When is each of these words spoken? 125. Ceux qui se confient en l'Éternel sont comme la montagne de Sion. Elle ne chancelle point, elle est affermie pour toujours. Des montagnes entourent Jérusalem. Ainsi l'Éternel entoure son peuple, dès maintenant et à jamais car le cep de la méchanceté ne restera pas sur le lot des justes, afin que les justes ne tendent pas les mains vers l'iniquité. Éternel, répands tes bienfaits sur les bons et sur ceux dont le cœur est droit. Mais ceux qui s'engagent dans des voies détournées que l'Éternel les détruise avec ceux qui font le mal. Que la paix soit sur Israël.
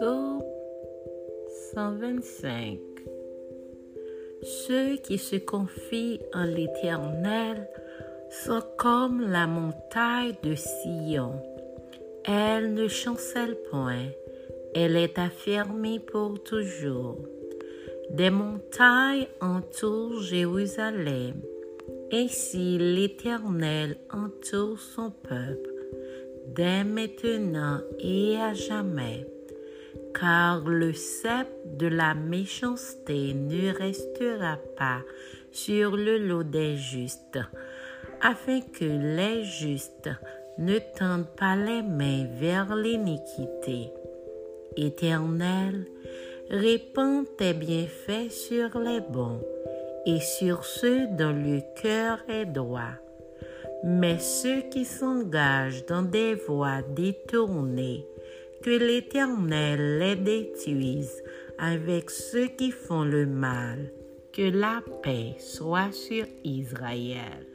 125. 0.00 2.78
Ceux 4.42 4.96
qui 4.96 5.18
se 5.18 5.36
confient 5.36 6.20
en 6.32 6.44
l'Éternel 6.44 7.68
sont 8.30 8.62
comme 8.78 9.30
la 9.30 9.46
montagne 9.46 10.34
de 10.42 10.54
Sion. 10.54 11.34
Elle 12.24 12.72
ne 12.72 12.88
chancelle 12.88 13.58
point, 13.70 14.06
elle 14.74 14.96
est 14.96 15.18
affermie 15.18 15.98
pour 15.98 16.42
toujours. 16.42 17.18
Des 18.10 18.30
montagnes 18.30 19.26
entourent 19.40 20.22
Jérusalem. 20.22 21.34
Ainsi 22.12 22.78
l'Éternel 22.78 23.96
entoure 24.10 24.80
son 24.80 25.10
peuple, 25.10 25.70
dès 26.48 26.84
maintenant 26.84 27.80
et 27.98 28.36
à 28.36 28.54
jamais 28.54 29.26
car 30.20 30.60
le 30.68 30.92
cep 30.92 31.48
de 31.64 31.86
la 31.86 32.12
méchanceté 32.14 33.32
ne 33.32 33.72
restera 33.72 34.58
pas 34.76 35.00
sur 35.50 35.96
le 35.96 36.18
lot 36.18 36.42
des 36.42 36.76
justes, 36.76 37.38
afin 38.20 38.60
que 38.60 38.84
les 38.84 39.44
justes 39.44 40.10
ne 40.58 40.78
tendent 40.98 41.34
pas 41.38 41.56
les 41.56 41.82
mains 41.82 42.26
vers 42.38 42.76
l'iniquité. 42.76 43.90
Éternel, 44.76 45.86
répands 46.50 47.24
tes 47.38 47.54
bienfaits 47.54 48.30
sur 48.30 48.78
les 48.78 49.00
bons 49.00 49.40
et 50.04 50.20
sur 50.20 50.64
ceux 50.64 51.06
dont 51.06 51.32
le 51.32 51.60
cœur 51.80 52.18
est 52.28 52.46
droit. 52.46 52.94
Mais 53.82 54.18
ceux 54.18 54.60
qui 54.70 54.84
s'engagent 54.84 55.86
dans 55.86 56.02
des 56.02 56.34
voies 56.34 56.82
détournées 56.94 58.06
que 58.62 58.70
l'Éternel 58.70 59.98
les 59.98 60.16
détruise 60.16 61.22
avec 61.58 62.10
ceux 62.10 62.48
qui 62.48 62.70
font 62.70 63.04
le 63.04 63.26
mal. 63.26 63.92
Que 64.32 64.50
la 64.50 64.82
paix 65.02 65.34
soit 65.38 65.92
sur 65.92 66.24
Israël. 66.44 67.49